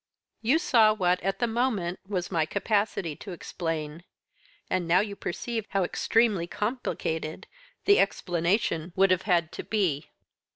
"You 0.41 0.57
saw 0.57 0.93
what, 0.95 1.21
at 1.21 1.37
the 1.37 1.45
moment, 1.45 1.99
was 2.07 2.31
my 2.31 2.47
capacity 2.47 3.15
to 3.17 3.33
explain, 3.33 4.03
and 4.67 4.87
now 4.87 4.99
you 5.01 5.15
perceive 5.15 5.67
how 5.69 5.83
extremely 5.83 6.47
complicated 6.47 7.45
the 7.85 7.99
explanation 7.99 8.93
would 8.95 9.11
have 9.11 9.21
had 9.29 9.51
to 9.51 9.63
be." 9.63 10.09